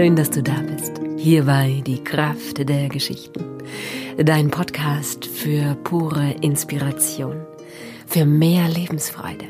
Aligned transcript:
Schön, 0.00 0.16
dass 0.16 0.30
du 0.30 0.42
da 0.42 0.62
bist. 0.62 0.98
Hierbei 1.18 1.82
die 1.86 2.02
Kraft 2.02 2.66
der 2.66 2.88
Geschichten. 2.88 3.58
Dein 4.16 4.50
Podcast 4.50 5.26
für 5.26 5.74
pure 5.74 6.36
Inspiration, 6.40 7.36
für 8.06 8.24
mehr 8.24 8.66
Lebensfreude 8.66 9.44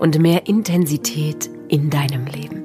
und 0.00 0.18
mehr 0.18 0.48
Intensität 0.48 1.48
in 1.68 1.88
deinem 1.88 2.26
Leben. 2.26 2.64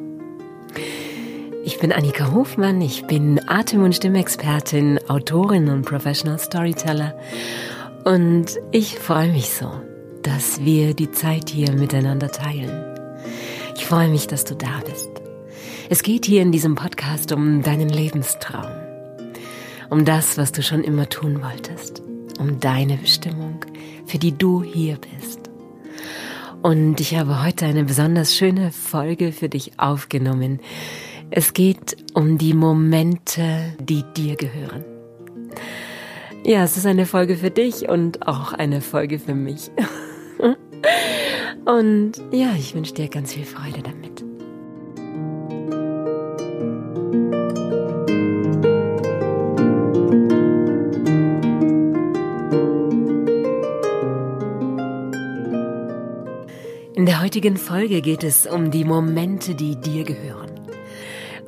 Ich 1.63 1.77
bin 1.77 1.91
Annika 1.91 2.31
Hofmann, 2.33 2.81
ich 2.81 3.05
bin 3.05 3.39
Atem- 3.47 3.83
und 3.83 3.93
Stimmexpertin, 3.93 4.99
Autorin 5.07 5.69
und 5.69 5.85
Professional 5.85 6.39
Storyteller 6.39 7.15
und 8.03 8.57
ich 8.71 8.97
freue 8.97 9.31
mich 9.31 9.51
so, 9.51 9.69
dass 10.23 10.65
wir 10.65 10.95
die 10.95 11.11
Zeit 11.11 11.51
hier 11.51 11.71
miteinander 11.71 12.31
teilen. 12.31 12.97
Ich 13.75 13.85
freue 13.85 14.09
mich, 14.09 14.25
dass 14.25 14.43
du 14.43 14.55
da 14.55 14.81
bist. 14.89 15.24
Es 15.87 16.01
geht 16.01 16.25
hier 16.25 16.41
in 16.41 16.51
diesem 16.51 16.73
Podcast 16.73 17.31
um 17.31 17.61
deinen 17.61 17.89
Lebenstraum, 17.89 18.71
um 19.91 20.03
das, 20.03 20.35
was 20.35 20.51
du 20.51 20.63
schon 20.63 20.83
immer 20.83 21.09
tun 21.09 21.43
wolltest, 21.43 22.01
um 22.39 22.59
deine 22.59 22.97
Bestimmung, 22.97 23.63
für 24.07 24.17
die 24.17 24.35
du 24.35 24.63
hier 24.63 24.97
bist. 24.97 25.41
Und 26.63 26.99
ich 26.99 27.15
habe 27.15 27.43
heute 27.43 27.65
eine 27.65 27.83
besonders 27.83 28.35
schöne 28.35 28.71
Folge 28.71 29.31
für 29.31 29.47
dich 29.47 29.79
aufgenommen. 29.79 30.59
Es 31.29 31.53
geht 31.53 31.97
um 32.15 32.39
die 32.39 32.55
Momente, 32.55 33.75
die 33.79 34.03
dir 34.17 34.35
gehören. 34.37 34.83
Ja, 36.43 36.63
es 36.63 36.77
ist 36.77 36.87
eine 36.87 37.05
Folge 37.05 37.37
für 37.37 37.51
dich 37.51 37.87
und 37.87 38.27
auch 38.27 38.53
eine 38.53 38.81
Folge 38.81 39.19
für 39.19 39.35
mich. 39.35 39.69
Und 41.65 42.21
ja, 42.31 42.53
ich 42.55 42.75
wünsche 42.75 42.93
dir 42.93 43.07
ganz 43.07 43.33
viel 43.33 43.43
Freude 43.43 43.81
damit. 43.81 44.14
In 56.95 57.05
der 57.05 57.21
heutigen 57.21 57.57
Folge 57.57 58.01
geht 58.01 58.23
es 58.23 58.47
um 58.47 58.71
die 58.71 58.85
Momente, 58.85 59.53
die 59.53 59.75
dir 59.75 60.05
gehören. 60.05 60.49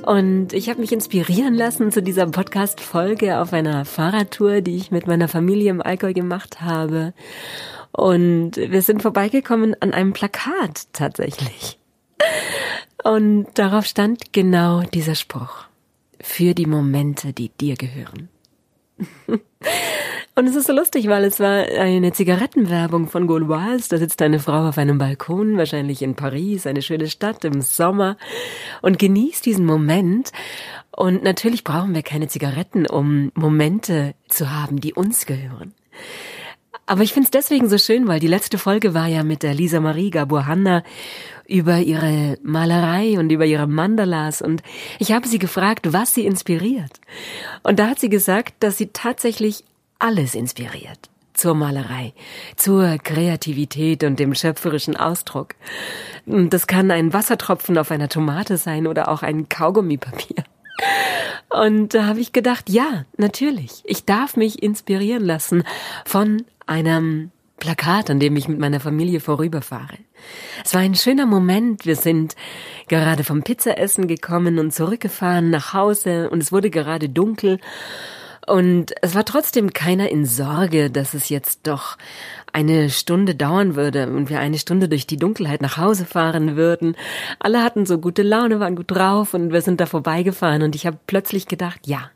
Und 0.06 0.52
ich 0.52 0.68
habe 0.68 0.82
mich 0.82 0.92
inspirieren 0.92 1.54
lassen 1.54 1.90
zu 1.90 2.04
dieser 2.04 2.28
Podcast-Folge 2.28 3.40
auf 3.40 3.54
einer 3.54 3.86
Fahrradtour, 3.86 4.60
die 4.60 4.76
ich 4.76 4.92
mit 4.92 5.08
meiner 5.08 5.30
Familie 5.30 5.70
im 5.72 5.82
Allgäu 5.82 6.12
gemacht 6.12 6.60
habe. 6.60 7.14
Und 7.94 8.58
wir 8.58 8.82
sind 8.82 9.02
vorbeigekommen 9.02 9.74
an 9.80 9.94
einem 9.94 10.12
Plakat 10.12 10.92
tatsächlich. 10.92 11.80
Und 13.06 13.48
darauf 13.54 13.86
stand 13.86 14.34
genau 14.34 14.82
dieser 14.82 15.16
Spruch. 15.16 15.64
Für 16.20 16.56
die 16.56 16.66
Momente, 16.66 17.32
die 17.32 17.50
dir 17.50 17.78
gehören. 17.78 18.28
Und 20.38 20.46
es 20.46 20.56
ist 20.56 20.68
so 20.68 20.74
lustig, 20.74 21.08
weil 21.08 21.24
es 21.24 21.40
war 21.40 21.64
eine 21.64 22.14
Zigarettenwerbung 22.14 23.08
von 23.08 23.26
Gauloise. 23.26 23.90
Da 23.90 23.98
sitzt 23.98 24.22
eine 24.22 24.38
Frau 24.38 24.68
auf 24.70 24.78
einem 24.78 25.00
Balkon, 25.00 25.58
wahrscheinlich 25.58 26.04
in 26.04 26.14
Paris, 26.14 26.68
eine 26.68 26.84
schöne 26.84 27.08
Stadt 27.08 27.44
im 27.44 27.62
Sommer, 27.62 28.18
und 28.84 29.00
genießt 29.00 29.44
diesen 29.44 29.66
Moment. 29.66 30.32
Und 30.92 31.24
natürlich 31.24 31.64
brauchen 31.64 31.96
wir 31.96 32.04
keine 32.04 32.28
Zigaretten, 32.28 32.86
um 32.86 33.32
Momente 33.34 34.14
zu 34.28 34.52
haben, 34.52 34.80
die 34.80 34.94
uns 34.94 35.26
gehören. 35.26 35.74
Aber 36.86 37.02
ich 37.02 37.14
finde 37.14 37.26
es 37.26 37.32
deswegen 37.32 37.68
so 37.68 37.80
schön, 37.80 38.08
weil 38.08 38.20
die 38.20 38.28
letzte 38.28 38.60
Folge 38.60 38.94
war 38.94 39.08
ja 39.08 39.24
mit 39.24 39.42
der 39.42 39.56
Lisa 39.56 39.80
Marie 39.80 40.12
Gaburhanna 40.12 40.84
über 41.48 41.80
ihre 41.80 42.38
Malerei 42.44 43.18
und 43.18 43.32
über 43.32 43.46
ihre 43.46 43.66
Mandalas 43.66 44.44
und 44.44 44.62
ich 45.00 45.14
habe 45.14 45.28
sie 45.28 45.40
gefragt, 45.40 45.94
was 45.94 46.14
sie 46.14 46.28
inspiriert. 46.28 47.02
Und 47.64 47.80
da 47.80 47.88
hat 47.88 48.00
sie 48.00 48.10
gesagt, 48.10 48.54
dass 48.60 48.78
sie 48.78 48.90
tatsächlich 48.94 49.64
alles 50.00 50.36
inspiriert. 50.36 51.10
Zur 51.34 51.54
Malerei, 51.54 52.14
zur 52.56 52.98
Kreativität 52.98 54.04
und 54.04 54.20
dem 54.20 54.34
schöpferischen 54.34 54.98
Ausdruck. 54.98 55.54
Das 56.26 56.66
kann 56.66 56.90
ein 56.90 57.14
Wassertropfen 57.14 57.78
auf 57.78 57.92
einer 57.92 58.10
Tomate 58.10 58.58
sein 58.58 58.88
oder 58.88 59.08
auch 59.10 59.22
ein 59.22 59.48
Kaugummipapier. 59.48 60.44
Und 61.50 61.94
da 61.94 62.06
habe 62.06 62.20
ich 62.20 62.34
gedacht, 62.34 62.70
ja, 62.70 63.06
natürlich, 63.18 63.84
ich 63.86 64.06
darf 64.06 64.36
mich 64.36 64.64
inspirieren 64.64 65.24
lassen 65.24 65.64
von 66.06 66.44
einem 66.66 67.32
Plakat, 67.58 68.10
an 68.10 68.20
dem 68.20 68.36
ich 68.36 68.48
mit 68.48 68.60
meiner 68.60 68.80
Familie 68.80 69.20
vorüberfahre. 69.20 69.98
Es 70.64 70.74
war 70.74 70.82
ein 70.82 70.96
schöner 70.96 71.26
Moment. 71.26 71.86
Wir 71.86 71.96
sind 71.96 72.36
gerade 72.88 73.24
vom 73.24 73.44
Pizzaessen 73.44 74.08
gekommen 74.08 74.60
und 74.60 74.74
zurückgefahren 74.74 75.50
nach 75.50 75.74
Hause 75.74 76.30
und 76.30 76.42
es 76.42 76.52
wurde 76.52 76.70
gerade 76.70 77.10
dunkel. 77.10 77.60
Und 78.48 78.96
es 79.02 79.14
war 79.14 79.26
trotzdem 79.26 79.74
keiner 79.74 80.10
in 80.10 80.26
Sorge, 80.26 80.90
dass 80.90 81.14
es 81.14 81.28
jetzt 81.28 81.68
doch 81.68 81.98
eine 82.54 82.90
Stunde 82.90 83.36
dauern 83.36 83.76
würde 83.76 84.08
und 84.08 84.30
wir 84.30 84.40
eine 84.40 84.58
Stunde 84.58 84.88
durch 84.88 85.06
die 85.06 85.18
Dunkelheit 85.18 85.62
nach 85.62 85.78
Hause 85.78 86.06
fahren 86.06 86.56
würden. 86.56 86.96
Alle 87.40 87.62
hatten 87.62 87.86
so 87.86 87.98
gute 87.98 88.24
Laune, 88.24 88.62
waren 88.62 88.78
gut 88.78 88.90
drauf 88.90 89.34
und 89.34 89.52
wir 89.52 89.62
sind 89.62 89.82
da 89.82 89.86
vorbeigefahren 89.86 90.64
und 90.64 90.76
ich 90.76 90.88
habe 90.88 90.98
plötzlich 91.08 91.48
gedacht, 91.48 91.82
ja, 91.86 92.10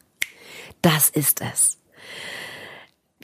das 0.81 1.09
ist 1.09 1.41
es. 1.41 1.77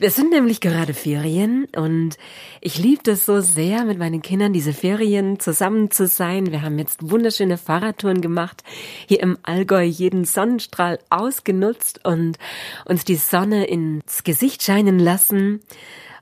Es 0.00 0.14
sind 0.14 0.30
nämlich 0.30 0.60
gerade 0.60 0.94
Ferien 0.94 1.66
und 1.74 2.18
ich 2.60 2.78
liebe 2.78 3.02
das 3.02 3.26
so 3.26 3.40
sehr, 3.40 3.84
mit 3.84 3.98
meinen 3.98 4.22
Kindern 4.22 4.52
diese 4.52 4.72
Ferien 4.72 5.40
zusammen 5.40 5.90
zu 5.90 6.06
sein. 6.06 6.52
Wir 6.52 6.62
haben 6.62 6.78
jetzt 6.78 7.10
wunderschöne 7.10 7.58
Fahrradtouren 7.58 8.20
gemacht, 8.20 8.62
hier 9.08 9.20
im 9.20 9.38
Allgäu 9.42 9.82
jeden 9.82 10.24
Sonnenstrahl 10.24 11.00
ausgenutzt 11.10 12.04
und 12.04 12.38
uns 12.84 13.04
die 13.04 13.16
Sonne 13.16 13.66
ins 13.66 14.22
Gesicht 14.22 14.62
scheinen 14.62 15.00
lassen. 15.00 15.62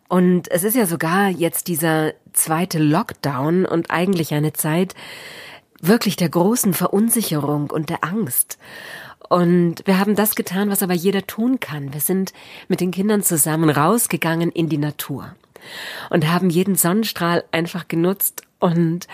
Und 0.09 0.51
es 0.51 0.65
ist 0.65 0.75
ja 0.75 0.87
sogar 0.87 1.29
jetzt 1.29 1.69
dieser 1.69 2.15
zweite 2.33 2.79
Lockdown 2.79 3.67
und 3.67 3.91
eigentlich 3.91 4.33
eine 4.33 4.55
Zeit 4.55 4.95
wirklich 5.83 6.17
der 6.17 6.31
großen 6.31 6.73
Verunsicherung 6.73 7.71
und 7.71 7.91
der 7.91 8.05
Angst. 8.05 8.57
Und 9.29 9.87
wir 9.87 9.99
haben 9.99 10.15
das 10.15 10.35
getan, 10.35 10.71
was 10.71 10.83
aber 10.83 10.95
jeder 10.95 11.27
tun 11.27 11.59
kann. 11.61 11.93
Wir 11.93 12.01
sind 12.01 12.33
mit 12.69 12.81
den 12.81 12.91
Kindern 12.91 13.23
zusammen 13.23 13.71
rausgegangen 13.71 14.51
in 14.51 14.69
die 14.69 14.79
Natur 14.79 15.35
und 16.11 16.31
haben 16.33 16.51
jeden 16.51 16.77
Sonnenstrahl 16.77 17.45
einfach 17.51 17.89
genutzt 17.89 18.43
und 18.59 19.09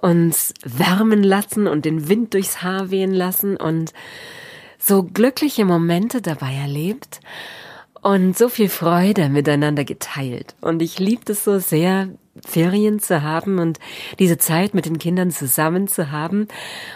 uns 0.00 0.54
wärmen 0.64 1.22
lassen 1.22 1.66
und 1.66 1.84
den 1.84 2.08
Wind 2.08 2.34
durchs 2.34 2.62
Haar 2.62 2.90
wehen 2.90 3.12
lassen 3.12 3.56
und 3.56 3.92
so 4.78 5.02
glückliche 5.02 5.64
Momente 5.64 6.22
dabei 6.22 6.54
erlebt 6.54 7.20
und 8.00 8.36
so 8.36 8.48
viel 8.48 8.68
Freude 8.68 9.28
miteinander 9.28 9.84
geteilt. 9.84 10.54
Und 10.60 10.80
ich 10.80 10.98
liebe 10.98 11.32
es 11.32 11.44
so 11.44 11.58
sehr, 11.58 12.08
Ferien 12.46 12.98
zu 13.00 13.22
haben 13.22 13.58
und 13.58 13.78
diese 14.18 14.38
Zeit 14.38 14.74
mit 14.74 14.86
den 14.86 14.98
Kindern 14.98 15.30
zusammen 15.30 15.88
zu 15.88 16.10
haben. 16.10 16.48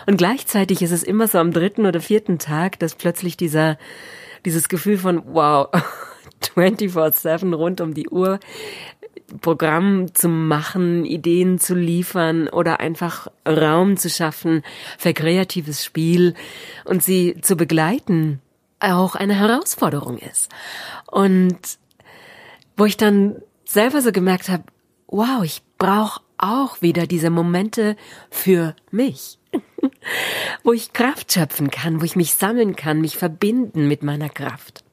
Und 0.06 0.16
gleichzeitig 0.16 0.82
ist 0.82 0.93
es 0.93 1.03
immer 1.03 1.28
so 1.28 1.38
am 1.38 1.53
dritten 1.53 1.87
oder 1.87 2.00
vierten 2.00 2.38
Tag, 2.38 2.78
dass 2.78 2.94
plötzlich 2.94 3.37
dieser, 3.37 3.78
dieses 4.44 4.69
Gefühl 4.69 4.99
von, 4.99 5.22
wow, 5.27 5.69
24-7 6.56 7.55
rund 7.55 7.81
um 7.81 7.94
die 7.94 8.09
Uhr 8.09 8.38
Programm 9.41 10.15
zu 10.15 10.28
machen, 10.28 11.05
Ideen 11.05 11.59
zu 11.59 11.75
liefern 11.75 12.49
oder 12.49 12.81
einfach 12.81 13.28
Raum 13.47 13.97
zu 13.97 14.11
schaffen 14.11 14.62
für 14.99 15.15
kreatives 15.15 15.84
Spiel 15.84 16.34
und 16.84 17.03
sie 17.03 17.41
zu 17.41 17.56
begleiten, 17.56 18.41
auch 18.81 19.15
eine 19.15 19.34
Herausforderung 19.34 20.19
ist. 20.19 20.50
Und 21.11 21.59
wo 22.76 22.84
ich 22.84 22.97
dann 22.97 23.37
selber 23.65 24.03
so 24.03 24.12
gemerkt 24.12 24.49
habe, 24.49 24.65
wow, 25.15 25.45
ich 25.45 25.63
brauche 25.79 26.21
auch 26.39 26.83
wieder 26.83 27.07
diese 27.07 27.31
Momente 27.31 27.97
für 28.31 28.75
mich, 28.91 29.38
wo 30.65 30.73
ich 30.73 30.93
Kraft 30.93 31.33
schöpfen 31.33 31.71
kann, 31.71 32.00
wo 32.00 32.05
ich 32.05 32.17
mich 32.17 32.35
sammeln 32.35 32.75
kann, 32.75 33.00
mich 33.00 33.17
verbinden 33.17 33.87
mit 33.87 34.03
meiner 34.03 34.29
Kraft. 34.29 34.85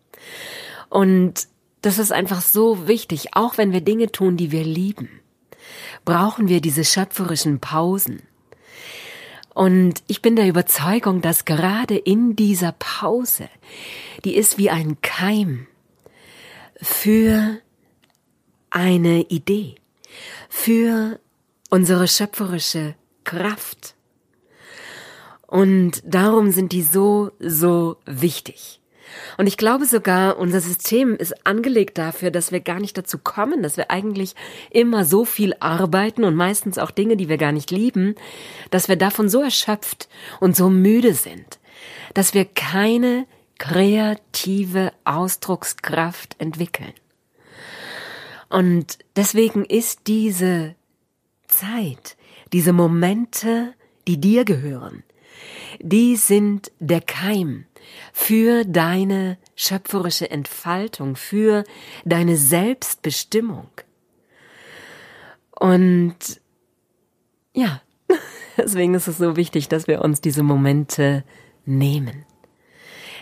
Und 0.90 1.48
das 1.82 1.98
ist 1.98 2.12
einfach 2.12 2.42
so 2.42 2.88
wichtig, 2.88 3.30
auch 3.34 3.58
wenn 3.58 3.72
wir 3.72 3.82
Dinge 3.82 4.12
tun, 4.12 4.38
die 4.38 4.52
wir 4.52 4.64
lieben, 4.64 5.10
brauchen 6.06 6.48
wir 6.48 6.62
diese 6.62 6.86
schöpferischen 6.86 7.60
Pausen. 7.60 8.22
Und 9.56 10.04
ich 10.06 10.22
bin 10.22 10.36
der 10.36 10.48
Überzeugung, 10.48 11.22
dass 11.22 11.46
gerade 11.46 11.98
in 11.98 12.36
dieser 12.36 12.74
Pause, 12.74 13.50
die 14.24 14.36
ist 14.36 14.60
wie 14.60 14.70
ein 14.70 15.02
Keim 15.02 15.66
für 16.80 17.58
eine 18.70 19.24
Idee, 19.24 19.81
für 20.50 21.20
unsere 21.70 22.08
schöpferische 22.08 22.96
Kraft. 23.24 23.96
Und 25.48 26.02
darum 26.06 26.52
sind 26.52 26.72
die 26.72 26.82
so, 26.82 27.32
so 27.40 27.98
wichtig. 28.06 28.82
Und 29.38 29.48
ich 29.48 29.58
glaube 29.58 29.86
sogar, 29.86 30.38
unser 30.38 30.62
System 30.62 31.16
ist 31.16 31.46
angelegt 31.46 31.98
dafür, 31.98 32.32
dass 32.32 32.52
wir 32.52 32.62
gar 32.62 32.80
nicht 32.80 32.98
dazu 32.98 33.18
kommen, 33.18 33.62
dass 33.62 33.78
wir 33.78 33.92
eigentlich 33.92 34.36
immer 34.70 35.06
so 35.06 35.26
viel 35.26 35.54
arbeiten 35.60 36.24
und 36.24 36.36
meistens 36.36 36.78
auch 36.78 36.92
Dinge, 36.92 37.18
die 37.18 37.30
wir 37.30 37.38
gar 37.38 37.52
nicht 37.52 37.72
lieben, 37.72 38.16
dass 38.70 38.88
wir 38.88 38.96
davon 38.96 39.30
so 39.30 39.42
erschöpft 39.42 40.08
und 40.40 40.56
so 40.56 40.70
müde 40.70 41.14
sind, 41.14 41.60
dass 42.14 42.34
wir 42.34 42.46
keine 42.46 43.26
kreative 43.58 44.92
Ausdruckskraft 45.04 46.36
entwickeln. 46.40 46.94
Und 48.52 49.00
deswegen 49.16 49.64
ist 49.64 50.02
diese 50.08 50.76
Zeit, 51.48 52.18
diese 52.52 52.74
Momente, 52.74 53.74
die 54.08 54.20
dir 54.20 54.44
gehören, 54.44 55.04
die 55.80 56.18
sind 56.18 56.70
der 56.80 57.00
Keim 57.00 57.66
für 58.12 58.66
deine 58.66 59.38
schöpferische 59.56 60.30
Entfaltung, 60.30 61.16
für 61.16 61.64
deine 62.04 62.36
Selbstbestimmung. 62.36 63.70
Und 65.58 66.18
ja, 67.54 67.82
deswegen 68.58 68.96
ist 68.96 69.08
es 69.08 69.18
so 69.18 69.38
wichtig, 69.38 69.70
dass 69.70 69.88
wir 69.88 70.02
uns 70.02 70.20
diese 70.20 70.44
Momente 70.44 71.24
nehmen, 71.66 72.26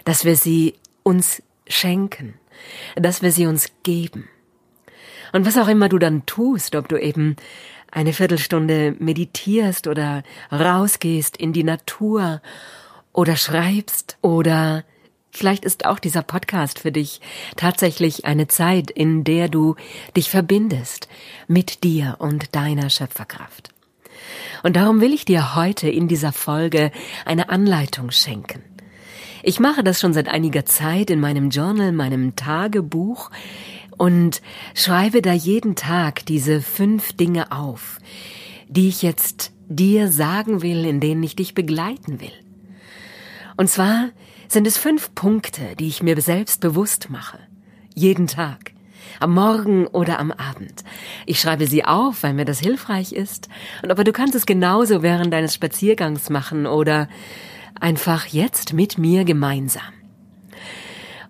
dass 0.06 0.26
wir 0.26 0.36
sie 0.36 0.74
uns 1.04 1.44
schenken, 1.68 2.34
dass 2.96 3.22
wir 3.22 3.32
sie 3.32 3.46
uns 3.46 3.70
geben. 3.84 4.28
Und 5.32 5.46
was 5.46 5.58
auch 5.58 5.68
immer 5.68 5.90
du 5.90 6.00
dann 6.00 6.26
tust, 6.26 6.76
ob 6.76 6.88
du 6.88 6.98
eben 6.98 7.36
eine 7.92 8.14
Viertelstunde 8.14 8.96
meditierst 9.00 9.88
oder 9.88 10.24
rausgehst 10.52 11.38
in 11.38 11.54
die 11.54 11.64
Natur 11.64 12.42
oder 13.14 13.36
schreibst 13.36 14.18
oder 14.22 14.84
vielleicht 15.32 15.66
ist 15.66 15.86
auch 15.86 16.00
dieser 16.00 16.22
Podcast 16.22 16.80
für 16.80 16.92
dich 16.92 17.22
tatsächlich 17.56 18.26
eine 18.26 18.48
Zeit, 18.48 18.92
in 18.92 19.24
der 19.24 19.50
du 19.50 19.76
dich 20.16 20.30
verbindest 20.30 21.08
mit 21.48 21.84
dir 21.84 22.18
und 22.20 22.56
deiner 22.56 22.90
Schöpferkraft. 22.90 23.70
Und 24.64 24.76
darum 24.76 25.02
will 25.02 25.14
ich 25.14 25.26
dir 25.26 25.56
heute 25.56 25.90
in 25.90 26.08
dieser 26.08 26.32
Folge 26.32 26.92
eine 27.26 27.50
Anleitung 27.50 28.12
schenken. 28.12 28.62
Ich 29.42 29.60
mache 29.60 29.84
das 29.84 30.02
schon 30.02 30.14
seit 30.14 30.28
einiger 30.28 30.66
Zeit 30.66 31.10
in 31.10 31.20
meinem 31.20 31.50
Journal, 31.50 31.94
meinem 31.94 32.36
Tagebuch, 32.36 33.32
und 34.00 34.42
schreibe 34.74 35.22
da 35.22 35.34
jeden 35.34 35.76
Tag 35.76 36.26
diese 36.26 36.62
fünf 36.62 37.14
Dinge 37.14 37.52
auf, 37.52 38.00
die 38.70 38.88
ich 38.88 39.02
jetzt 39.02 39.52
dir 39.68 40.08
sagen 40.10 40.62
will, 40.62 40.86
in 40.86 41.02
denen 41.02 41.22
ich 41.22 41.36
dich 41.36 41.54
begleiten 41.54 42.22
will. 42.22 42.32
Und 43.58 43.70
zwar 43.70 44.10
sind 44.48 44.66
es 44.66 44.78
fünf 44.78 45.14
Punkte, 45.16 45.76
die 45.78 45.90
ich 45.90 46.02
mir 46.02 46.20
selbst 46.22 46.62
bewusst 46.62 47.10
mache. 47.10 47.40
Jeden 47.94 48.28
Tag. 48.28 48.72
Am 49.20 49.34
Morgen 49.34 49.86
oder 49.86 50.20
am 50.20 50.32
Abend. 50.32 50.86
Ich 51.26 51.42
schreibe 51.42 51.68
sie 51.68 51.84
auf, 51.84 52.24
weil 52.24 52.34
mir 52.34 52.46
das 52.46 52.62
hilfreich 52.62 53.12
ist. 53.12 53.50
Und 53.84 53.92
aber 53.92 54.06
du 54.06 54.14
kannst 54.14 54.34
es 54.34 54.46
genauso 54.46 55.04
während 55.04 55.34
deines 55.34 55.54
Spaziergangs 55.54 56.30
machen 56.30 56.68
oder 56.68 57.10
einfach 57.82 58.28
jetzt 58.28 58.72
mit 58.72 58.98
mir 58.98 59.26
gemeinsam. 59.26 59.99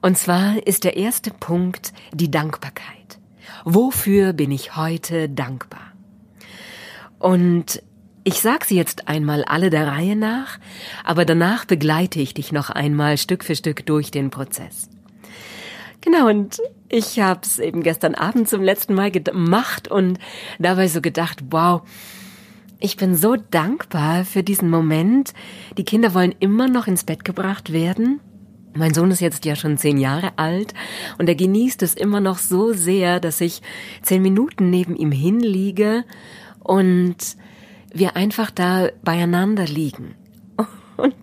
Und 0.02 0.18
zwar 0.18 0.66
ist 0.66 0.84
der 0.84 0.96
erste 0.98 1.32
Punkt 1.32 1.94
die 2.14 2.32
Dankbarkeit. 2.32 3.20
Wofür 3.66 4.34
bin 4.34 4.52
ich 4.52 4.76
heute 4.76 5.28
dankbar? 5.28 5.94
Und 7.18 7.84
ich 8.24 8.42
sag 8.42 8.66
sie 8.66 8.76
jetzt 8.76 9.08
einmal 9.08 9.44
alle 9.44 9.70
der 9.70 9.88
Reihe 9.88 10.16
nach, 10.16 10.60
aber 11.04 11.26
danach 11.26 11.66
begleite 11.66 12.20
ich 12.20 12.34
dich 12.34 12.52
noch 12.52 12.70
einmal 12.70 13.18
Stück 13.18 13.44
für 13.44 13.56
Stück 13.56 13.86
durch 13.86 14.12
den 14.12 14.30
Prozess. 14.30 14.90
Genau, 16.02 16.30
und 16.30 16.62
ich 16.88 17.20
habe 17.20 17.42
es 17.44 17.60
eben 17.60 17.84
gestern 17.84 18.16
Abend 18.16 18.48
zum 18.48 18.64
letzten 18.64 18.94
Mal 18.94 19.12
gemacht 19.12 19.90
und 19.90 20.18
dabei 20.58 20.88
so 20.88 21.02
gedacht, 21.02 21.40
wow, 21.50 21.82
ich 22.80 22.96
bin 22.96 23.16
so 23.16 23.36
dankbar 23.36 24.24
für 24.24 24.44
diesen 24.44 24.70
Moment. 24.70 25.34
Die 25.78 25.84
Kinder 25.84 26.14
wollen 26.14 26.34
immer 26.40 26.70
noch 26.70 26.88
ins 26.88 27.04
Bett 27.04 27.26
gebracht 27.26 27.74
werden. 27.74 28.22
Mein 28.76 28.94
Sohn 28.94 29.12
ist 29.12 29.20
jetzt 29.20 29.46
ja 29.46 29.56
schon 29.56 29.78
zehn 29.78 29.98
Jahre 29.98 30.38
alt 30.38 30.74
und 31.18 31.28
er 31.28 31.36
genießt 31.36 31.82
es 31.82 31.96
immer 31.96 32.22
noch 32.22 32.38
so 32.38 32.74
sehr, 32.74 33.20
dass 33.20 33.42
ich 33.42 33.62
zehn 34.02 34.22
Minuten 34.22 34.70
neben 34.70 34.96
ihm 34.96 35.12
hinliege 35.12 36.06
und 36.60 37.18
wir 37.92 38.16
einfach 38.16 38.52
da 38.52 38.90
beieinander 39.04 39.66
liegen. 39.66 40.16
Und 40.98 41.16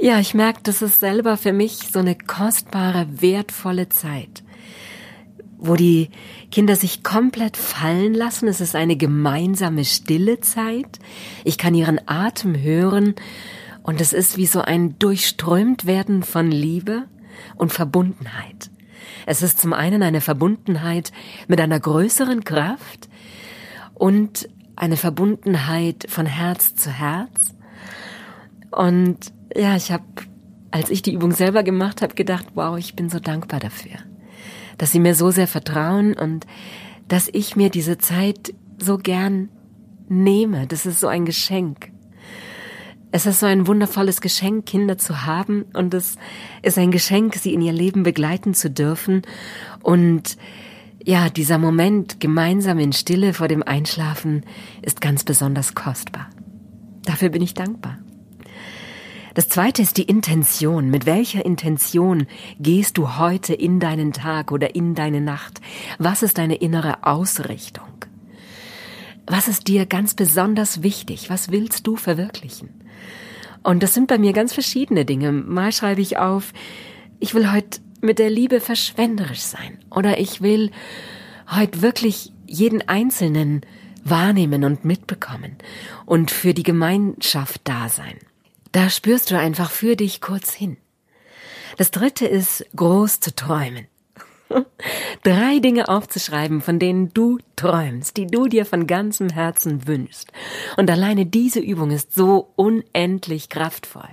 ja, 0.00 0.18
ich 0.18 0.34
merke, 0.34 0.60
das 0.62 0.82
ist 0.82 1.00
selber 1.00 1.36
für 1.36 1.52
mich 1.52 1.78
so 1.92 1.98
eine 1.98 2.16
kostbare, 2.16 3.06
wertvolle 3.20 3.90
Zeit, 3.90 4.42
wo 5.58 5.76
die 5.76 6.08
Kinder 6.50 6.74
sich 6.74 7.02
komplett 7.02 7.56
fallen 7.58 8.14
lassen. 8.14 8.48
Es 8.48 8.60
ist 8.60 8.74
eine 8.74 8.96
gemeinsame 8.96 9.84
stille 9.84 10.40
Zeit. 10.40 10.98
Ich 11.44 11.58
kann 11.58 11.74
ihren 11.74 12.00
Atem 12.08 12.58
hören 12.60 13.14
und 13.82 14.00
es 14.00 14.12
ist 14.12 14.36
wie 14.36 14.46
so 14.46 14.60
ein 14.60 14.98
durchströmt 14.98 15.86
werden 15.86 16.22
von 16.22 16.50
Liebe 16.50 17.04
und 17.56 17.72
Verbundenheit. 17.72 18.70
Es 19.26 19.42
ist 19.42 19.58
zum 19.58 19.72
einen 19.72 20.02
eine 20.02 20.20
Verbundenheit 20.20 21.12
mit 21.48 21.60
einer 21.60 21.80
größeren 21.80 22.44
Kraft 22.44 23.08
und 23.94 24.48
eine 24.76 24.96
Verbundenheit 24.96 26.06
von 26.08 26.26
Herz 26.26 26.74
zu 26.74 26.90
Herz. 26.90 27.54
Und 28.70 29.32
ja, 29.54 29.76
ich 29.76 29.92
habe, 29.92 30.04
als 30.70 30.90
ich 30.90 31.02
die 31.02 31.12
Übung 31.12 31.32
selber 31.32 31.62
gemacht 31.62 32.02
habe, 32.02 32.14
gedacht, 32.14 32.46
wow, 32.54 32.78
ich 32.78 32.94
bin 32.94 33.10
so 33.10 33.18
dankbar 33.18 33.60
dafür, 33.60 33.98
dass 34.78 34.92
sie 34.92 35.00
mir 35.00 35.14
so 35.14 35.30
sehr 35.30 35.48
vertrauen 35.48 36.14
und 36.14 36.46
dass 37.08 37.28
ich 37.32 37.56
mir 37.56 37.70
diese 37.70 37.98
Zeit 37.98 38.54
so 38.78 38.96
gern 38.96 39.48
nehme. 40.08 40.66
Das 40.66 40.86
ist 40.86 41.00
so 41.00 41.08
ein 41.08 41.24
Geschenk. 41.24 41.89
Es 43.12 43.26
ist 43.26 43.40
so 43.40 43.46
ein 43.46 43.66
wundervolles 43.66 44.20
Geschenk, 44.20 44.66
Kinder 44.66 44.96
zu 44.96 45.26
haben 45.26 45.64
und 45.72 45.92
es 45.94 46.16
ist 46.62 46.78
ein 46.78 46.92
Geschenk, 46.92 47.34
sie 47.34 47.52
in 47.52 47.60
ihr 47.60 47.72
Leben 47.72 48.04
begleiten 48.04 48.54
zu 48.54 48.70
dürfen 48.70 49.22
und 49.82 50.36
ja, 51.02 51.28
dieser 51.30 51.58
Moment 51.58 52.20
gemeinsam 52.20 52.78
in 52.78 52.92
Stille 52.92 53.32
vor 53.32 53.48
dem 53.48 53.62
Einschlafen 53.62 54.44
ist 54.82 55.00
ganz 55.00 55.24
besonders 55.24 55.74
kostbar. 55.74 56.28
Dafür 57.04 57.30
bin 57.30 57.42
ich 57.42 57.54
dankbar. 57.54 57.98
Das 59.34 59.48
zweite 59.48 59.80
ist 59.80 59.96
die 59.96 60.02
Intention. 60.02 60.90
Mit 60.90 61.06
welcher 61.06 61.44
Intention 61.44 62.26
gehst 62.58 62.98
du 62.98 63.16
heute 63.16 63.54
in 63.54 63.80
deinen 63.80 64.12
Tag 64.12 64.52
oder 64.52 64.74
in 64.74 64.94
deine 64.94 65.20
Nacht? 65.20 65.60
Was 65.98 66.22
ist 66.22 66.36
deine 66.36 66.56
innere 66.56 67.04
Ausrichtung? 67.04 67.86
Was 69.26 69.48
ist 69.48 69.68
dir 69.68 69.86
ganz 69.86 70.14
besonders 70.14 70.82
wichtig? 70.82 71.30
Was 71.30 71.50
willst 71.50 71.86
du 71.86 71.96
verwirklichen? 71.96 72.79
Und 73.62 73.82
das 73.82 73.94
sind 73.94 74.08
bei 74.08 74.18
mir 74.18 74.32
ganz 74.32 74.54
verschiedene 74.54 75.04
Dinge. 75.04 75.32
Mal 75.32 75.72
schreibe 75.72 76.00
ich 76.00 76.16
auf, 76.16 76.52
ich 77.18 77.34
will 77.34 77.52
heute 77.52 77.80
mit 78.00 78.18
der 78.18 78.30
Liebe 78.30 78.60
verschwenderisch 78.60 79.42
sein. 79.42 79.78
Oder 79.90 80.18
ich 80.18 80.40
will 80.40 80.70
heute 81.50 81.82
wirklich 81.82 82.32
jeden 82.46 82.88
Einzelnen 82.88 83.62
wahrnehmen 84.04 84.64
und 84.64 84.84
mitbekommen 84.84 85.56
und 86.06 86.30
für 86.30 86.54
die 86.54 86.62
Gemeinschaft 86.62 87.60
da 87.64 87.88
sein. 87.88 88.16
Da 88.72 88.88
spürst 88.88 89.30
du 89.30 89.38
einfach 89.38 89.70
für 89.70 89.96
dich 89.96 90.20
kurz 90.20 90.52
hin. 90.52 90.76
Das 91.76 91.90
dritte 91.90 92.26
ist, 92.26 92.64
groß 92.74 93.20
zu 93.20 93.34
träumen. 93.34 93.86
Drei 95.22 95.58
Dinge 95.58 95.88
aufzuschreiben, 95.88 96.60
von 96.60 96.78
denen 96.78 97.12
du 97.14 97.38
träumst, 97.56 98.16
die 98.16 98.26
du 98.26 98.46
dir 98.46 98.66
von 98.66 98.86
ganzem 98.86 99.28
Herzen 99.28 99.86
wünschst. 99.86 100.32
Und 100.76 100.90
alleine 100.90 101.26
diese 101.26 101.60
Übung 101.60 101.90
ist 101.90 102.14
so 102.14 102.52
unendlich 102.56 103.48
kraftvoll. 103.48 104.08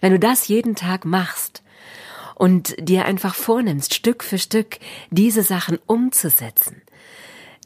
Wenn 0.00 0.12
du 0.12 0.18
das 0.18 0.48
jeden 0.48 0.74
Tag 0.74 1.04
machst 1.04 1.62
und 2.34 2.74
dir 2.78 3.04
einfach 3.04 3.34
vornimmst, 3.34 3.94
Stück 3.94 4.24
für 4.24 4.38
Stück 4.38 4.78
diese 5.10 5.42
Sachen 5.42 5.78
umzusetzen, 5.86 6.82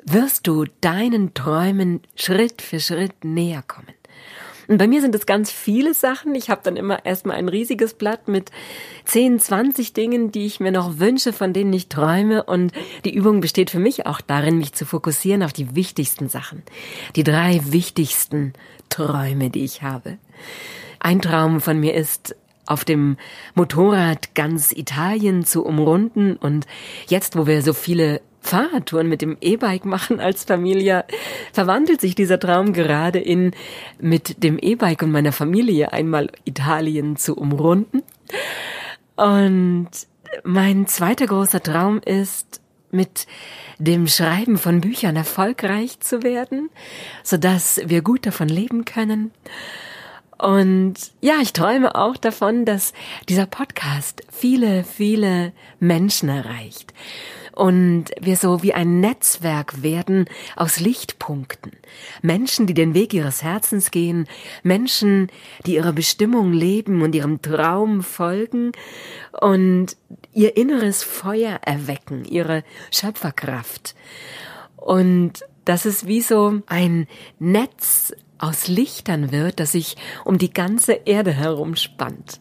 wirst 0.04 0.46
du 0.46 0.64
deinen 0.80 1.34
Träumen 1.34 2.00
Schritt 2.16 2.62
für 2.62 2.80
Schritt 2.80 3.24
näher 3.24 3.62
kommen. 3.62 3.94
Und 4.68 4.78
bei 4.78 4.86
mir 4.86 5.00
sind 5.00 5.14
es 5.14 5.26
ganz 5.26 5.50
viele 5.50 5.94
Sachen. 5.94 6.34
Ich 6.34 6.50
habe 6.50 6.60
dann 6.64 6.76
immer 6.76 7.04
erstmal 7.04 7.36
ein 7.36 7.48
riesiges 7.48 7.94
Blatt 7.94 8.28
mit 8.28 8.50
10, 9.06 9.40
20 9.40 9.92
Dingen, 9.92 10.32
die 10.32 10.46
ich 10.46 10.60
mir 10.60 10.72
noch 10.72 10.98
wünsche, 10.98 11.32
von 11.32 11.52
denen 11.52 11.72
ich 11.72 11.88
träume. 11.88 12.44
Und 12.44 12.72
die 13.04 13.14
Übung 13.14 13.40
besteht 13.40 13.70
für 13.70 13.80
mich 13.80 14.06
auch 14.06 14.20
darin, 14.20 14.58
mich 14.58 14.72
zu 14.72 14.86
fokussieren 14.86 15.42
auf 15.42 15.52
die 15.52 15.74
wichtigsten 15.74 16.28
Sachen. 16.28 16.62
Die 17.16 17.24
drei 17.24 17.60
wichtigsten 17.64 18.52
Träume, 18.88 19.50
die 19.50 19.64
ich 19.64 19.82
habe. 19.82 20.18
Ein 21.00 21.20
Traum 21.20 21.60
von 21.60 21.80
mir 21.80 21.94
ist, 21.94 22.36
auf 22.66 22.84
dem 22.84 23.16
Motorrad 23.54 24.34
ganz 24.34 24.72
Italien 24.72 25.44
zu 25.44 25.64
umrunden 25.64 26.36
und 26.36 26.66
jetzt, 27.08 27.36
wo 27.36 27.46
wir 27.46 27.62
so 27.62 27.72
viele 27.72 28.20
Fahrradtouren 28.40 29.08
mit 29.08 29.22
dem 29.22 29.36
E-Bike 29.40 29.84
machen 29.84 30.20
als 30.20 30.44
Familie, 30.44 31.04
verwandelt 31.52 32.00
sich 32.00 32.14
dieser 32.14 32.40
Traum 32.40 32.72
gerade 32.72 33.20
in 33.20 33.52
mit 34.00 34.42
dem 34.42 34.58
E-Bike 34.58 35.02
und 35.02 35.12
meiner 35.12 35.32
Familie 35.32 35.92
einmal 35.92 36.28
Italien 36.44 37.16
zu 37.16 37.36
umrunden. 37.36 38.02
Und 39.16 39.90
mein 40.44 40.86
zweiter 40.86 41.26
großer 41.26 41.62
Traum 41.62 42.00
ist, 42.04 42.60
mit 42.90 43.26
dem 43.78 44.06
Schreiben 44.06 44.58
von 44.58 44.80
Büchern 44.80 45.16
erfolgreich 45.16 46.00
zu 46.00 46.22
werden, 46.22 46.68
so 47.22 47.36
dass 47.36 47.80
wir 47.86 48.02
gut 48.02 48.26
davon 48.26 48.48
leben 48.48 48.84
können. 48.84 49.32
Und 50.42 50.94
ja, 51.20 51.34
ich 51.40 51.52
träume 51.52 51.94
auch 51.94 52.16
davon, 52.16 52.64
dass 52.64 52.92
dieser 53.28 53.46
Podcast 53.46 54.24
viele, 54.28 54.82
viele 54.82 55.52
Menschen 55.78 56.28
erreicht 56.28 56.92
und 57.54 58.06
wir 58.20 58.36
so 58.36 58.60
wie 58.64 58.74
ein 58.74 58.98
Netzwerk 58.98 59.84
werden 59.84 60.24
aus 60.56 60.80
Lichtpunkten. 60.80 61.70
Menschen, 62.22 62.66
die 62.66 62.74
den 62.74 62.92
Weg 62.92 63.14
ihres 63.14 63.44
Herzens 63.44 63.92
gehen, 63.92 64.26
Menschen, 64.64 65.28
die 65.64 65.76
ihre 65.76 65.92
Bestimmung 65.92 66.52
leben 66.52 67.02
und 67.02 67.14
ihrem 67.14 67.40
Traum 67.40 68.02
folgen 68.02 68.72
und 69.40 69.96
ihr 70.32 70.56
inneres 70.56 71.04
Feuer 71.04 71.60
erwecken, 71.64 72.24
ihre 72.24 72.64
Schöpferkraft. 72.90 73.94
Und 74.74 75.44
dass 75.64 75.84
es 75.84 76.08
wie 76.08 76.20
so 76.20 76.62
ein 76.66 77.06
Netz 77.38 78.12
aus 78.42 78.68
Lichtern 78.68 79.32
wird, 79.32 79.60
das 79.60 79.72
sich 79.72 79.96
um 80.24 80.36
die 80.36 80.52
ganze 80.52 80.92
Erde 80.92 81.32
herumspannt. 81.32 82.40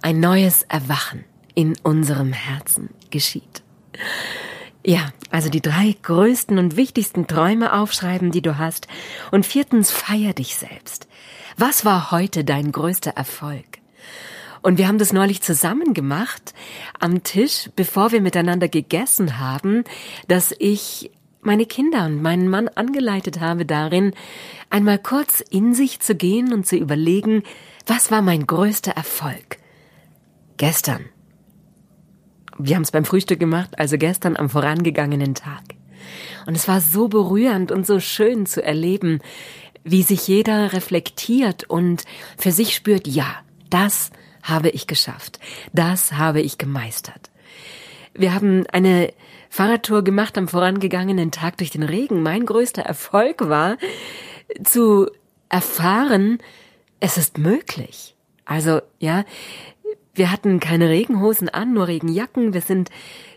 Ein 0.00 0.20
neues 0.20 0.62
Erwachen 0.62 1.24
in 1.54 1.76
unserem 1.82 2.32
Herzen 2.32 2.90
geschieht. 3.10 3.62
Ja, 4.84 5.10
also 5.30 5.50
die 5.50 5.60
drei 5.60 5.94
größten 6.02 6.56
und 6.56 6.76
wichtigsten 6.76 7.26
Träume 7.26 7.72
aufschreiben, 7.72 8.30
die 8.30 8.42
du 8.42 8.58
hast. 8.58 8.86
Und 9.32 9.44
viertens, 9.44 9.90
feier 9.90 10.32
dich 10.34 10.56
selbst. 10.56 11.08
Was 11.56 11.84
war 11.84 12.12
heute 12.12 12.44
dein 12.44 12.70
größter 12.70 13.10
Erfolg? 13.10 13.64
Und 14.62 14.78
wir 14.78 14.86
haben 14.86 14.98
das 14.98 15.12
neulich 15.12 15.42
zusammen 15.42 15.94
gemacht 15.94 16.54
am 16.98 17.22
Tisch, 17.24 17.70
bevor 17.74 18.12
wir 18.12 18.20
miteinander 18.20 18.68
gegessen 18.68 19.38
haben, 19.38 19.84
dass 20.28 20.54
ich 20.58 21.10
meine 21.40 21.66
Kinder 21.66 22.06
und 22.06 22.22
meinen 22.22 22.48
Mann 22.48 22.68
angeleitet 22.68 23.40
habe 23.40 23.64
darin, 23.64 24.12
einmal 24.70 24.98
kurz 24.98 25.40
in 25.40 25.74
sich 25.74 26.00
zu 26.00 26.14
gehen 26.14 26.52
und 26.52 26.66
zu 26.66 26.76
überlegen, 26.76 27.42
was 27.86 28.10
war 28.10 28.22
mein 28.22 28.46
größter 28.46 28.92
Erfolg? 28.92 29.58
Gestern 30.56 31.04
wir 32.58 32.74
haben 32.74 32.82
es 32.82 32.90
beim 32.90 33.04
Frühstück 33.04 33.38
gemacht, 33.38 33.78
also 33.78 33.96
gestern 33.96 34.36
am 34.36 34.50
vorangegangenen 34.50 35.34
Tag. 35.34 35.62
Und 36.46 36.56
es 36.56 36.66
war 36.66 36.80
so 36.80 37.08
berührend 37.08 37.70
und 37.70 37.86
so 37.86 38.00
schön 38.00 38.46
zu 38.46 38.62
erleben, 38.62 39.20
wie 39.84 40.02
sich 40.02 40.26
jeder 40.26 40.72
reflektiert 40.72 41.64
und 41.64 42.04
für 42.36 42.52
sich 42.52 42.74
spürt, 42.74 43.06
ja, 43.06 43.26
das 43.70 44.10
habe 44.42 44.70
ich 44.70 44.86
geschafft, 44.86 45.38
das 45.72 46.12
habe 46.12 46.40
ich 46.40 46.58
gemeistert. 46.58 47.30
Wir 48.14 48.34
haben 48.34 48.66
eine 48.72 49.12
Fahrradtour 49.50 50.02
gemacht 50.02 50.36
am 50.38 50.48
vorangegangenen 50.48 51.30
Tag 51.30 51.58
durch 51.58 51.70
den 51.70 51.82
Regen. 51.82 52.22
Mein 52.22 52.46
größter 52.46 52.82
Erfolg 52.82 53.48
war, 53.48 53.76
zu 54.64 55.10
erfahren, 55.48 56.38
es 57.00 57.16
ist 57.16 57.38
möglich. 57.38 58.14
Also, 58.44 58.80
ja, 58.98 59.24
wir 60.14 60.32
hatten 60.32 60.58
keine 60.58 60.88
Regenhosen 60.88 61.48
an, 61.48 61.74
nur 61.74 61.86
Regenjacken. 61.86 62.52
Wir 62.52 62.60
sind 62.60 62.90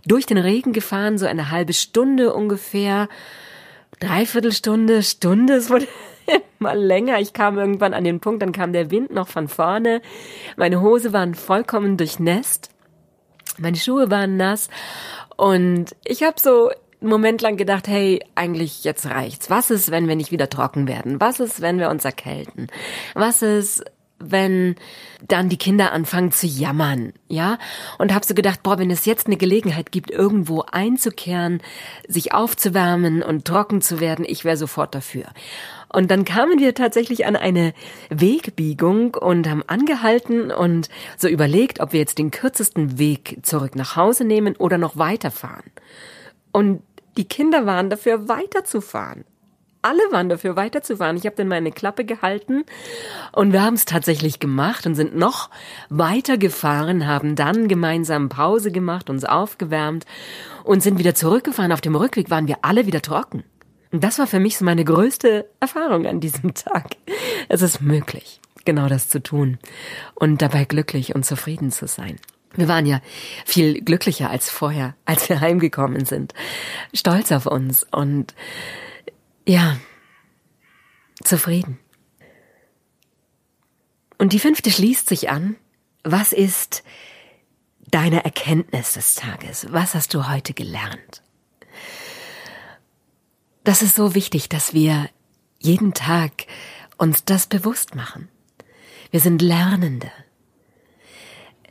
durch 0.05 0.25
den 0.25 0.37
Regen 0.37 0.73
gefahren, 0.73 1.17
so 1.17 1.27
eine 1.27 1.51
halbe 1.51 1.73
Stunde 1.73 2.33
ungefähr. 2.33 3.07
Dreiviertelstunde, 3.99 5.03
Stunde, 5.03 5.53
es 5.53 5.69
wurde 5.69 5.87
immer 6.59 6.75
länger. 6.75 7.19
Ich 7.19 7.33
kam 7.33 7.57
irgendwann 7.57 7.93
an 7.93 8.03
den 8.03 8.19
Punkt, 8.19 8.41
dann 8.41 8.51
kam 8.51 8.73
der 8.73 8.89
Wind 8.89 9.11
noch 9.11 9.27
von 9.27 9.47
vorne. 9.47 10.01
Meine 10.57 10.81
Hose 10.81 11.13
waren 11.13 11.35
vollkommen 11.35 11.97
durchnässt. 11.97 12.71
Meine 13.59 13.77
Schuhe 13.77 14.09
waren 14.09 14.37
nass. 14.37 14.69
Und 15.41 15.95
ich 16.05 16.21
habe 16.21 16.39
so 16.39 16.69
einen 17.01 17.09
Moment 17.09 17.41
lang 17.41 17.57
gedacht, 17.57 17.87
hey, 17.87 18.23
eigentlich 18.35 18.83
jetzt 18.83 19.07
reicht's. 19.07 19.49
Was 19.49 19.71
ist, 19.71 19.89
wenn 19.89 20.07
wir 20.07 20.15
nicht 20.15 20.31
wieder 20.31 20.51
trocken 20.51 20.87
werden? 20.87 21.19
Was 21.19 21.39
ist, 21.39 21.61
wenn 21.61 21.79
wir 21.79 21.89
uns 21.89 22.05
erkälten? 22.05 22.67
Was 23.15 23.41
ist, 23.41 23.83
wenn 24.19 24.75
dann 25.27 25.49
die 25.49 25.57
Kinder 25.57 25.93
anfangen 25.93 26.31
zu 26.31 26.45
jammern, 26.45 27.13
ja? 27.27 27.57
Und 27.97 28.13
habe 28.13 28.23
so 28.23 28.35
gedacht, 28.35 28.61
boah, 28.61 28.77
wenn 28.77 28.91
es 28.91 29.05
jetzt 29.05 29.25
eine 29.25 29.37
Gelegenheit 29.37 29.91
gibt, 29.91 30.11
irgendwo 30.11 30.63
einzukehren, 30.71 31.63
sich 32.07 32.35
aufzuwärmen 32.35 33.23
und 33.23 33.45
trocken 33.45 33.81
zu 33.81 33.99
werden, 33.99 34.25
ich 34.27 34.45
wäre 34.45 34.57
sofort 34.57 34.93
dafür. 34.93 35.25
Und 35.91 36.11
dann 36.11 36.25
kamen 36.25 36.59
wir 36.59 36.73
tatsächlich 36.73 37.25
an 37.25 37.35
eine 37.35 37.73
Wegbiegung 38.09 39.15
und 39.15 39.49
haben 39.49 39.63
angehalten 39.67 40.51
und 40.51 40.89
so 41.17 41.27
überlegt, 41.27 41.79
ob 41.79 41.93
wir 41.93 41.99
jetzt 41.99 42.17
den 42.17 42.31
kürzesten 42.31 42.97
Weg 42.97 43.39
zurück 43.43 43.75
nach 43.75 43.95
Hause 43.95 44.23
nehmen 44.23 44.55
oder 44.55 44.77
noch 44.77 44.97
weiterfahren. 44.97 45.71
Und 46.51 46.81
die 47.17 47.25
Kinder 47.25 47.65
waren 47.65 47.89
dafür, 47.89 48.27
weiterzufahren 48.29 49.25
alle 49.81 50.01
waren 50.11 50.29
dafür 50.29 50.55
weiterzufahren. 50.55 51.17
Ich 51.17 51.25
habe 51.25 51.35
dann 51.35 51.47
meine 51.47 51.71
Klappe 51.71 52.05
gehalten 52.05 52.65
und 53.31 53.51
wir 53.51 53.63
haben 53.63 53.73
es 53.73 53.85
tatsächlich 53.85 54.39
gemacht 54.39 54.85
und 54.85 54.95
sind 54.95 55.15
noch 55.15 55.49
weiter 55.89 56.37
gefahren, 56.37 57.07
haben 57.07 57.35
dann 57.35 57.67
gemeinsam 57.67 58.29
Pause 58.29 58.71
gemacht, 58.71 59.09
uns 59.09 59.25
aufgewärmt 59.25 60.05
und 60.63 60.83
sind 60.83 60.99
wieder 60.99 61.15
zurückgefahren. 61.15 61.71
Auf 61.71 61.81
dem 61.81 61.95
Rückweg 61.95 62.29
waren 62.29 62.47
wir 62.47 62.57
alle 62.61 62.85
wieder 62.85 63.01
trocken. 63.01 63.43
Das 63.91 64.19
war 64.19 64.27
für 64.27 64.39
mich 64.39 64.57
so 64.57 64.63
meine 64.63 64.85
größte 64.85 65.49
Erfahrung 65.59 66.05
an 66.05 66.19
diesem 66.21 66.53
Tag. 66.55 66.95
Es 67.49 67.61
ist 67.61 67.81
möglich, 67.81 68.39
genau 68.63 68.87
das 68.87 69.09
zu 69.09 69.21
tun 69.21 69.59
und 70.15 70.41
dabei 70.41 70.65
glücklich 70.65 71.13
und 71.13 71.25
zufrieden 71.25 71.71
zu 71.71 71.87
sein. 71.87 72.17
Wir 72.55 72.67
waren 72.67 72.85
ja 72.85 73.01
viel 73.45 73.81
glücklicher 73.81 74.29
als 74.29 74.49
vorher, 74.49 74.95
als 75.05 75.27
wir 75.29 75.41
heimgekommen 75.41 76.05
sind. 76.05 76.33
Stolz 76.93 77.31
auf 77.31 77.45
uns 77.45 77.85
und 77.91 78.33
ja, 79.45 79.77
zufrieden. 81.23 81.77
Und 84.17 84.33
die 84.33 84.39
fünfte 84.39 84.71
schließt 84.71 85.09
sich 85.09 85.29
an. 85.29 85.55
Was 86.03 86.31
ist 86.31 86.83
deine 87.89 88.23
Erkenntnis 88.23 88.93
des 88.93 89.15
Tages? 89.15 89.67
Was 89.71 89.95
hast 89.95 90.13
du 90.13 90.29
heute 90.29 90.53
gelernt? 90.53 91.23
Das 93.63 93.83
ist 93.83 93.95
so 93.95 94.15
wichtig, 94.15 94.49
dass 94.49 94.73
wir 94.73 95.09
jeden 95.59 95.93
Tag 95.93 96.47
uns 96.97 97.23
das 97.25 97.45
bewusst 97.45 97.95
machen. 97.95 98.27
Wir 99.11 99.19
sind 99.19 99.41
Lernende. 99.41 100.11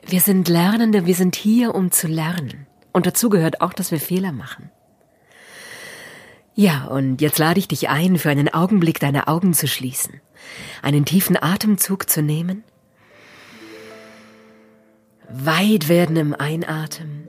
Wir 0.06 0.20
sind 0.20 0.49
Lernende, 0.49 1.06
wir 1.06 1.14
sind 1.14 1.35
hier, 1.35 1.75
um 1.75 1.90
zu 1.90 2.06
lernen. 2.06 2.66
Und 2.92 3.06
dazu 3.06 3.28
gehört 3.28 3.61
auch, 3.61 3.73
dass 3.73 3.90
wir 3.90 4.00
Fehler 4.00 4.32
machen. 4.32 4.70
Ja, 6.54 6.85
und 6.85 7.20
jetzt 7.20 7.38
lade 7.38 7.59
ich 7.59 7.68
dich 7.68 7.88
ein, 7.88 8.18
für 8.18 8.30
einen 8.30 8.52
Augenblick 8.52 9.00
deine 9.00 9.28
Augen 9.28 9.54
zu 9.54 9.66
schließen, 9.66 10.20
einen 10.82 11.04
tiefen 11.04 11.40
Atemzug 11.40 12.09
zu 12.11 12.23
nehmen, 12.23 12.64
weit 15.28 15.88
werden 15.88 16.16
im 16.16 16.35
Einatmen, 16.35 17.28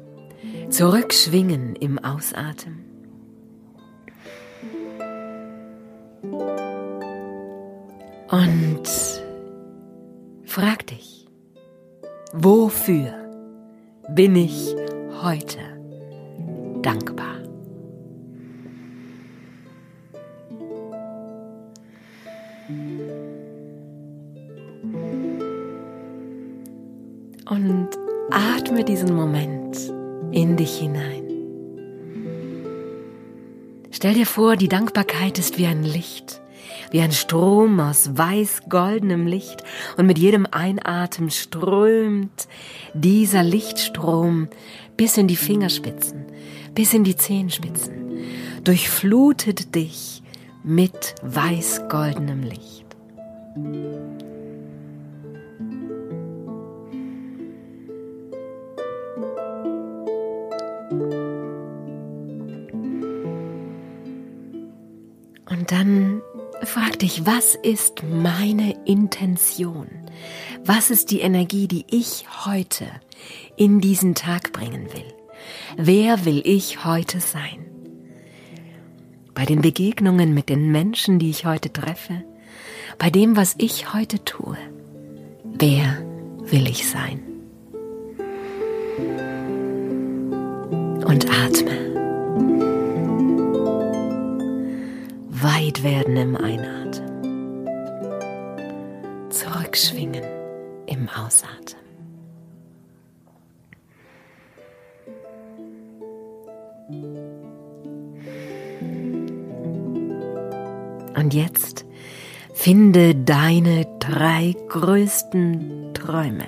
zurückschwingen 0.70 1.76
im 1.76 2.00
Ausatmen. 2.00 2.91
Und 8.32 8.88
frag 10.46 10.88
dich, 10.88 11.28
wofür 12.32 13.14
bin 14.08 14.38
ich 14.38 14.74
heute 15.22 15.60
dankbar? 16.82 17.36
Und 27.50 27.90
atme 28.30 28.86
diesen 28.86 29.14
Moment 29.14 29.78
in 30.32 30.56
dich 30.56 30.80
hinein. 30.80 31.28
Stell 33.92 34.14
dir 34.14 34.26
vor, 34.26 34.56
die 34.56 34.70
Dankbarkeit 34.70 35.38
ist 35.38 35.58
wie 35.58 35.66
ein 35.66 35.84
Licht, 35.84 36.41
wie 36.92 37.02
ein 37.02 37.12
Strom 37.12 37.80
aus 37.80 38.18
weiß-goldenem 38.18 39.26
Licht 39.26 39.64
und 39.98 40.06
mit 40.06 40.20
jedem 40.20 40.46
Einatmen 40.50 41.32
strömt 41.32 42.48
dieser 42.94 43.44
Lichtstrom 43.44 44.50
bis 44.98 45.18
in 45.18 45.28
die 45.28 45.38
Fingerspitzen, 45.38 46.26
bis 46.76 46.94
in 46.94 47.04
die 47.04 47.16
Zehenspitzen, 47.16 48.20
durchflutet 48.64 49.74
dich 49.74 50.22
mit 50.64 51.16
weiß-goldenem 51.24 52.44
Licht. 52.44 52.86
Und 65.50 65.72
dann 65.72 66.22
frag 66.64 67.00
dich, 67.00 67.26
was 67.26 67.56
ist 67.56 68.04
meine 68.04 68.76
Intention? 68.86 69.88
Was 70.64 70.92
ist 70.92 71.12
die 71.12 71.22
Energie, 71.22 71.68
die 71.68 71.86
ich 71.90 72.26
heute 72.46 72.86
in 73.58 73.82
diesen 73.82 74.16
Tag 74.16 74.54
bringen 74.54 74.88
will? 74.94 75.14
Wer 75.78 76.26
will 76.26 76.42
ich 76.46 76.86
heute 76.86 77.20
sein? 77.20 77.66
Bei 79.34 79.46
den 79.46 79.62
Begegnungen 79.62 80.34
mit 80.34 80.50
den 80.50 80.72
Menschen, 80.72 81.18
die 81.18 81.30
ich 81.30 81.46
heute 81.46 81.72
treffe, 81.72 82.24
bei 82.98 83.10
dem, 83.10 83.36
was 83.36 83.56
ich 83.58 83.94
heute 83.94 84.24
tue. 84.24 84.58
Wer 85.44 86.06
will 86.44 86.68
ich 86.68 86.88
sein? 86.88 87.22
Und 91.06 91.26
atme. 91.30 92.71
Weit 95.44 95.84
werden 95.84 96.18
im 96.18 96.36
Einatmen. 96.36 97.02
Zurückschwingen 99.32 100.24
im 100.86 101.10
Ausatmen. 101.10 101.82
Und 111.16 111.34
jetzt 111.34 111.86
finde 112.54 113.16
deine 113.16 113.88
drei 113.98 114.56
größten 114.70 115.96
Träume. 115.96 116.46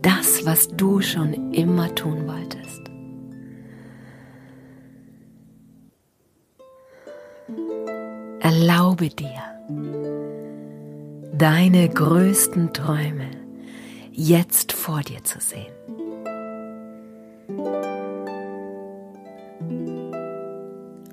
Das, 0.00 0.46
was 0.46 0.68
du 0.68 1.02
schon 1.02 1.52
immer 1.52 1.94
tun 1.94 2.26
wolltest. 2.26 2.87
Erlaube 8.48 9.10
dir, 9.10 9.42
deine 11.34 11.86
größten 11.90 12.72
Träume 12.72 13.28
jetzt 14.10 14.72
vor 14.72 15.02
dir 15.02 15.22
zu 15.22 15.38
sehen. 15.38 15.74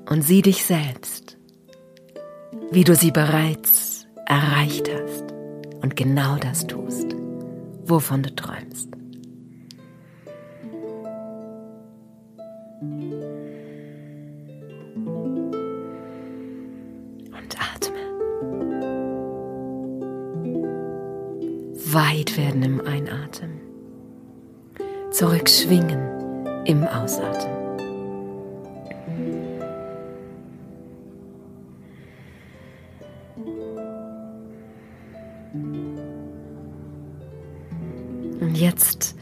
Und 0.10 0.22
sieh 0.22 0.44
dich 0.44 0.64
selbst 0.64 1.38
wie 2.72 2.86
du 2.86 2.96
sie 2.96 3.12
bereits 3.12 4.08
erreicht 4.26 4.90
hast 4.90 5.26
und 5.82 5.98
genau 5.98 6.38
das 6.38 6.66
tust, 6.68 7.16
wovon 7.84 8.24
du 8.24 8.34
träumst. 8.34 8.95
Weit 21.96 22.36
werden 22.36 22.62
im 22.62 22.86
Einatmen, 22.86 23.62
zurückschwingen 25.12 26.66
im 26.66 26.86
Ausatmen. 26.86 27.56
Und 38.42 38.56
jetzt 38.56 39.16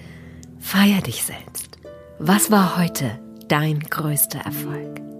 feier 0.58 1.02
dich 1.02 1.24
selbst. 1.24 1.78
Was 2.18 2.50
war 2.50 2.80
heute 2.80 3.20
dein 3.50 3.82
größter 3.82 4.40
Erfolg? 4.40 5.13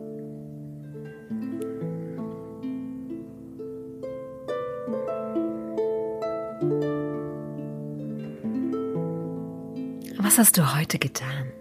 Was 10.24 10.38
hast 10.38 10.58
du 10.58 10.74
heute 10.74 11.00
getan? 11.00 11.52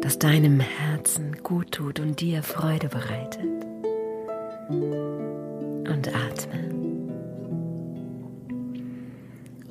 Das 0.00 0.18
deinem 0.18 0.58
Herzen 0.58 1.36
gut 1.42 1.72
tut 1.72 2.00
und 2.00 2.22
dir 2.22 2.42
Freude 2.42 2.88
bereitet. 2.88 3.66
Und 4.70 6.08
atme. 6.08 6.70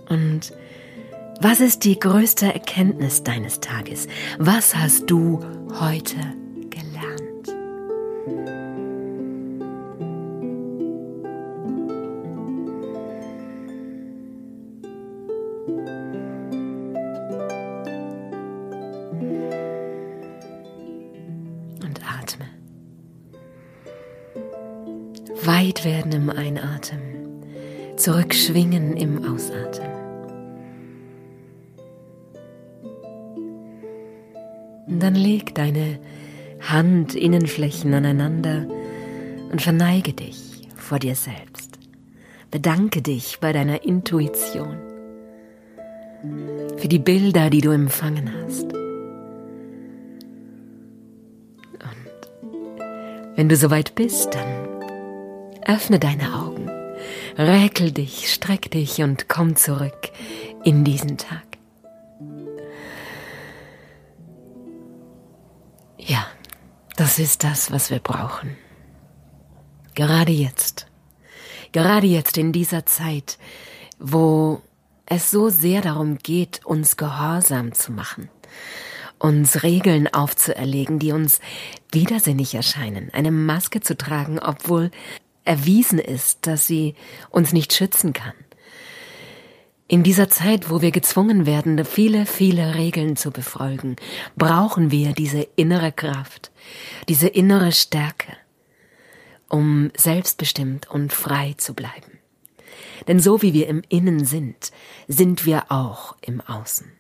Und 0.10 0.53
was 1.41 1.60
ist 1.60 1.84
die 1.84 1.97
größte 1.97 2.53
Erkenntnis 2.53 3.23
deines 3.23 3.62
Tages? 3.62 4.08
Was 4.38 4.75
hast 4.75 5.10
du 5.10 5.39
heute 5.79 6.17
Und 21.84 22.00
atme. 22.04 22.45
Weit 25.43 25.86
werden 25.86 26.12
im 26.12 26.30
Einatmen, 26.30 27.45
zurückschwingen 27.95 28.95
im 28.97 29.24
Ausatmen. 29.26 29.91
dann 35.02 35.15
leg 35.15 35.56
deine 35.56 36.00
Handinnenflächen 36.60 37.93
aneinander 37.93 38.67
und 39.52 39.62
verneige 39.62 40.13
dich 40.13 40.69
vor 40.78 41.00
dir 41.00 41.15
selbst. 41.15 41.80
Bedanke 42.52 43.02
dich 43.02 43.39
bei 43.41 43.52
deiner 43.52 43.84
Intuition 43.84 44.78
für 46.77 46.88
die 46.88 46.99
Bilder, 46.99 47.49
die 47.49 47.62
du 47.62 47.71
empfangen 47.71 48.31
hast. 48.43 48.63
Und 51.73 53.36
wenn 53.36 53.49
du 53.49 53.55
soweit 53.55 53.95
bist, 53.95 54.34
dann 54.34 54.81
öffne 55.65 55.99
deine 55.99 56.36
Augen, 56.36 56.69
räkel 57.38 57.91
dich, 57.91 58.31
streck 58.31 58.69
dich 58.71 59.01
und 59.01 59.29
komm 59.29 59.55
zurück 59.55 60.12
in 60.63 60.84
diesen 60.84 61.17
Tag. 61.17 61.43
Ja, 65.97 66.25
das 66.97 67.19
ist 67.19 67.43
das, 67.43 67.71
was 67.71 67.89
wir 67.89 67.99
brauchen. 67.99 68.57
Gerade 69.93 70.31
jetzt. 70.31 70.88
Gerade 71.71 72.07
jetzt 72.07 72.38
in 72.38 72.51
dieser 72.51 72.86
Zeit, 72.86 73.38
wo 73.99 74.62
es 75.12 75.30
so 75.30 75.50
sehr 75.50 75.82
darum 75.82 76.17
geht, 76.17 76.65
uns 76.65 76.95
gehorsam 76.95 77.74
zu 77.74 77.91
machen, 77.91 78.30
uns 79.19 79.62
Regeln 79.62 80.08
aufzuerlegen, 80.08 81.00
die 81.00 81.12
uns 81.12 81.41
widersinnig 81.91 82.56
erscheinen, 82.56 83.10
eine 83.13 83.32
Maske 83.32 83.82
zu 83.82 83.97
tragen, 83.97 84.39
obwohl 84.39 84.89
erwiesen 85.43 86.00
ist, 86.00 86.47
dass 86.47 86.65
sie 86.65 86.95
uns 87.30 87.52
nicht 87.52 87.74
schützen 87.74 88.13
kann. 88.13 88.34
In 89.89 90.04
dieser 90.04 90.30
Zeit, 90.30 90.69
wo 90.69 90.82
wir 90.82 90.91
gezwungen 90.91 91.45
werden, 91.45 91.84
viele, 91.84 92.26
viele 92.26 92.76
Regeln 92.76 93.17
zu 93.17 93.32
befolgen, 93.32 93.97
brauchen 94.38 94.91
wir 94.91 95.12
diese 95.12 95.41
innere 95.58 95.91
Kraft, 95.91 96.52
diese 97.10 97.28
innere 97.28 97.74
Stärke, 97.74 98.32
um 99.50 99.91
selbstbestimmt 99.97 100.89
und 100.89 101.12
frei 101.12 101.56
zu 101.58 101.74
bleiben. 101.74 102.11
Denn 103.07 103.19
so 103.19 103.41
wie 103.41 103.53
wir 103.53 103.67
im 103.67 103.81
Innen 103.89 104.25
sind, 104.25 104.71
sind 105.07 105.45
wir 105.45 105.71
auch 105.71 106.15
im 106.21 106.41
Außen. 106.41 106.91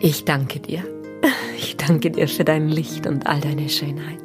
Ich 0.00 0.24
danke 0.24 0.60
dir. 0.60 0.84
Ich 1.56 1.76
danke 1.76 2.10
dir 2.10 2.28
für 2.28 2.44
dein 2.44 2.68
Licht 2.68 3.06
und 3.06 3.26
all 3.26 3.40
deine 3.40 3.68
Schönheit. 3.68 4.20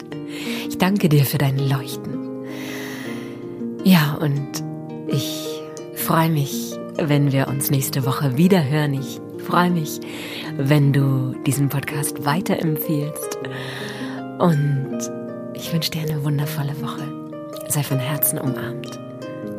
Ich 0.67 0.77
danke 0.77 1.09
dir 1.09 1.25
für 1.25 1.37
dein 1.37 1.57
Leuchten. 1.57 2.45
Ja, 3.83 4.17
und 4.21 4.63
ich 5.07 5.61
freue 5.95 6.29
mich, 6.29 6.73
wenn 6.97 7.31
wir 7.31 7.47
uns 7.47 7.71
nächste 7.71 8.05
Woche 8.05 8.37
wieder 8.37 8.69
hören. 8.69 8.93
Ich 8.93 9.19
freue 9.39 9.71
mich, 9.71 9.99
wenn 10.57 10.93
du 10.93 11.35
diesen 11.45 11.69
Podcast 11.69 12.25
weiterempfiehlst. 12.25 13.39
Und 14.39 14.99
ich 15.55 15.71
wünsche 15.73 15.91
dir 15.91 16.01
eine 16.01 16.23
wundervolle 16.23 16.79
Woche. 16.81 17.20
Sei 17.67 17.83
von 17.83 17.99
Herzen 17.99 18.39
umarmt. 18.39 18.99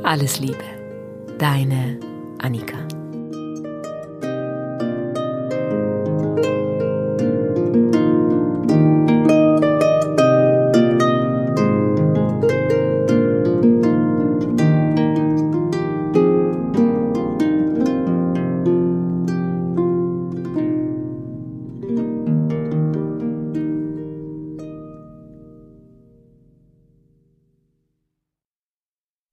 Alles 0.02 0.38
Liebe. 0.40 0.64
Deine 1.38 1.98
Annika. 2.38 2.78